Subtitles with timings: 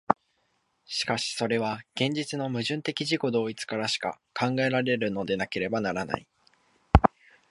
[0.87, 6.27] しかしそれは現実の矛盾的自己同一からしか考えられるのでなければならない。